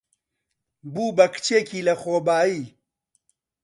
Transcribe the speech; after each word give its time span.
بوو 0.93 1.15
بە 1.17 1.25
کچێکی 1.33 1.85
لەخۆبایی. 1.87 2.61